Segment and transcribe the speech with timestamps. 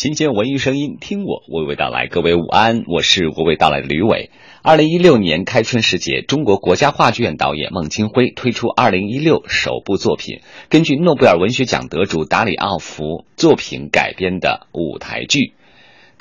[0.00, 2.06] 新鲜文艺声音，听我娓娓道来。
[2.06, 4.30] 各位午安，我是娓娓道来的吕伟。
[4.62, 10.40] 二零一六年开春时节，中国国家话剧院导演孟京辉推出二零一六首部作品，
[10.70, 15.52] 根据诺贝尔文学奖得主达里奥夫作品改编的舞台剧。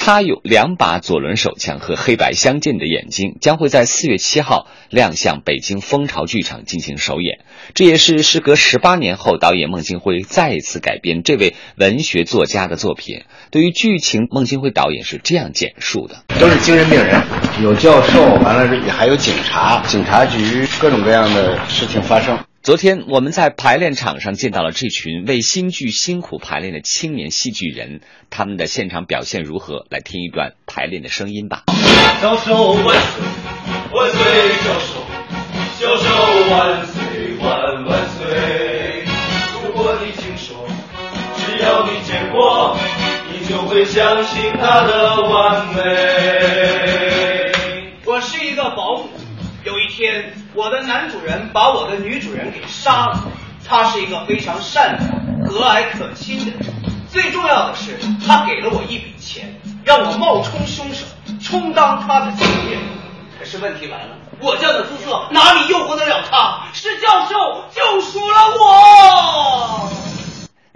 [0.00, 7.40] 他有两把左轮手枪和黑白相间的眼睛，将会在四月七号亮相北京蜂巢剧场进行首演。
[7.74, 13.24] 这也是时隔十八年后，导演孟京辉再一次改编这位文学作家的作品。
[13.50, 17.20] 对于剧情，孟京辉导演是这样简述的：都是精神病人，
[17.62, 22.38] 有教授，完了也还有警察，警察局各种各样的事情发生。
[22.68, 29.86] 昨天我们在排练场上见到了这群为新剧辛苦排练的青年戏剧人，他们的现场表现如何？
[29.88, 31.62] 来听一段排练的声音吧。
[32.20, 33.24] 教授万岁，
[33.90, 34.20] 万岁
[34.66, 35.00] 教授，
[35.80, 36.10] 教授
[36.50, 39.06] 万岁万万岁。
[39.64, 40.68] 如果你听说，
[41.38, 42.76] 只要你见过，
[43.32, 46.47] 你就会相信他的完美。
[49.98, 53.24] 天，我的男主人把我的女主人给杀了。
[53.66, 56.72] 他是一个非常善良、和蔼可亲的人。
[57.10, 61.04] 最重要的是，他给了我一笔钱，让我冒充凶手，
[61.42, 62.80] 充当他的情人。
[63.40, 66.68] 可是问题来了，我这样的姿色哪里诱惑得了他？
[66.72, 67.97] 是教授就。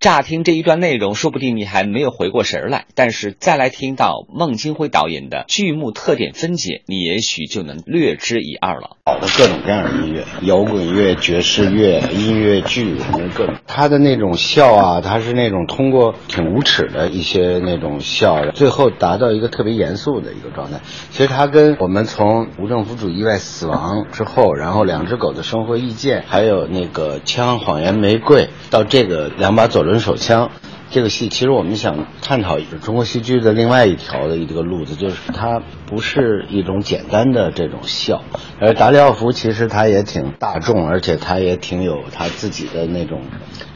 [0.00, 8.96] 乍听这一段内容，说不定你还没有回过神来，但是再来听到孟京辉导演的剧目特点分解，你也许就能略知一二了。
[9.04, 13.56] 好的各种各样的音乐，摇滚乐、爵士乐、音乐剧，反正各种。
[13.66, 20.80] 他的那种笑啊，他是那种通过挺无耻的一些那种笑，最后达到一个特别严肃的一个状态。
[21.10, 30.50] 其实他跟我们从无政府主义外死亡之后，然后两只狗的生活意见，还有那个枪、谎言、玫瑰，到这个两把左轮手枪。
[30.90, 38.22] 这个戏其实我们想探讨中国戏剧的另外一条的一个路子，就是它不是一种简单的这种笑，
[38.58, 43.20] 而达里奥夫其实他也挺大众，而且他也挺有他自己的那种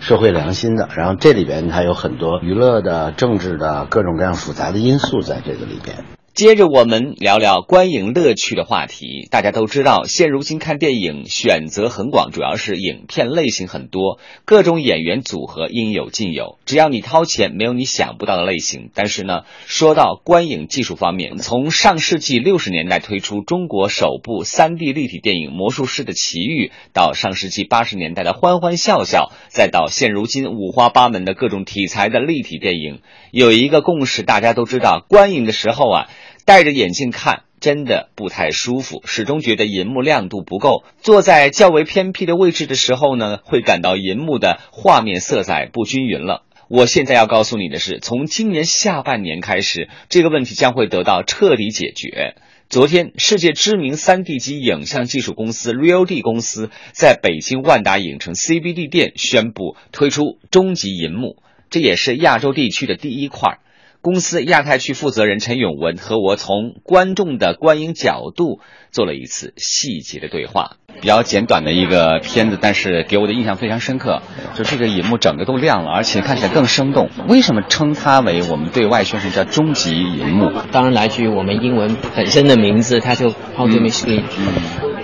[0.00, 0.88] 社会良心的。
[0.96, 5.98] 然后这里边他有很多娱乐的、政治的各种各样复杂的因素在这个里边。
[6.34, 9.28] 接着我们聊聊观影乐趣的话题。
[9.30, 16.58] 大家都知道，现如今看电影选择很广，主要是影片类型很多，各种演员组合应有尽有。
[16.64, 18.88] 只要你掏钱，没有你想不到的类型。
[18.94, 36.08] 但是呢，说到观影技术方面，从上世纪六十年代推出中国首部三 D 立体电影《魔术师的奇遇》，到上世纪八十年代的《欢欢笑笑》，再到现如今五花八门的各种题材的立体电影，有一个共识，大家都知道，观影的时候啊。
[36.44, 40.82] 戴着眼镜看真的不太舒服，始终觉得银幕亮度不够。
[41.00, 46.42] 坐在较为偏僻的位置的时候呢，会感到银幕的画面色彩不均匀了。
[46.68, 52.34] 我现在要告诉你的是，从今年下半年开始，这个问题将会得到彻底解决。
[52.68, 61.36] 昨天，世界知名 3D 机影像技术公司 RealD 公司在北京万达影城 CBD 店宣布推出终极银幕，
[61.68, 63.58] 这也是亚洲地区的第一块。
[64.02, 68.58] 公司亚太区负责人陈永文和我从观众的观影角度
[68.90, 70.72] 做了一次细节的对话。
[71.00, 74.20] 比较简短的一个片子，但是给我的印象非常深刻。
[74.54, 77.10] 就这个银幕整个都亮了，而且看起来更生动。
[77.28, 80.50] 为什么称它为我们对外宣传叫终极银幕？
[80.72, 84.24] 当然来自于我们英文本身的名字，它就 Ultimate Screen。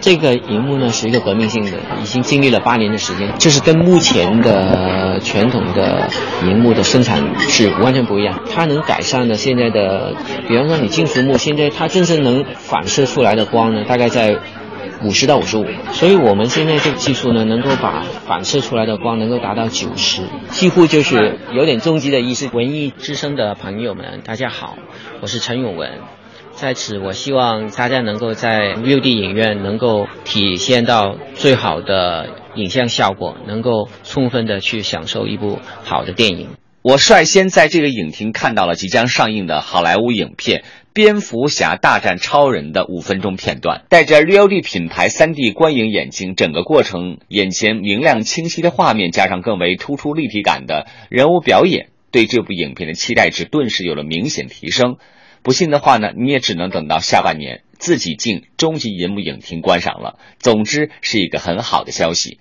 [0.00, 6.08] 这个荧幕呢是一个革命性的，已经经历了八年的时间，就是跟目前的传统的
[6.44, 8.40] 荧幕的生产是完全不一样。
[8.50, 10.14] 它能改善的现在的，
[10.48, 14.38] 比方说你金属幕，现在它真正能反射出来的光呢，大概在
[15.04, 15.66] 五十到五十五。
[15.92, 22.48] 所以我们现在这个技术呢，能够把反射出来的光能够达到九十，几乎就是有点终极的意思。
[22.54, 24.78] 文艺之声的朋友们，大家好，
[25.20, 26.17] 我是陈永文。
[26.58, 36.48] 在此，我希望大家能够在 ViuD 影院能够体现到最好的影像效果，能够充分的去享受一部好的电影。
[36.82, 40.62] 我率先在这个影厅看到了即将上映的好莱坞影片
[40.92, 54.96] 《蝙蝠侠大战超人》的五分钟片段，戴着 RealD 品牌 3D 观影眼镜，整个过程眼前明亮清晰的画面，加上更为突出立体感的人物表演，对这部影片的期待值顿时有了明显提升。
[55.42, 60.18] 不信的话呢，你也只能等到下半年自己进终极银幕影厅观赏了。
[60.38, 62.38] 总之是一个很好的消息。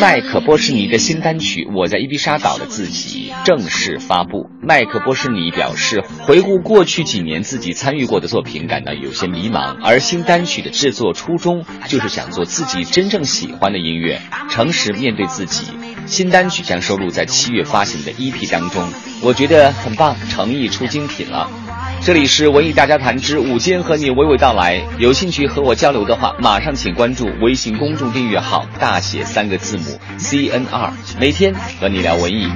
[0.00, 4.48] 麦克波士尼的新单曲《我在伊比莎岛的自己》正式发布。
[4.62, 9.76] 麦克波士尼表示，回顾过去几年自己参与过的作品，感到有些迷茫。
[9.82, 15.66] 而新单曲的制作初衷就是想做自己真正喜欢的音乐，诚实面对自己。
[16.06, 18.88] 新单曲将收录在七月发行的 EP 当中，
[19.22, 21.50] 我觉得很棒，诚意出精品了。
[22.04, 32.48] 这里是文艺大家谈之午间和你娓娓道来，有兴趣和我交流的话，马上请关注微信公众订阅号，大写三个字母 C N R，每天和你聊文艺。